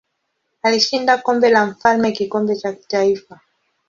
Alishinda 0.63 1.17
Kombe 1.17 1.49
la 1.49 1.65
Mfalme 1.65 2.11
kikombe 2.11 2.55
cha 2.55 2.73
kitaifa. 2.73 3.39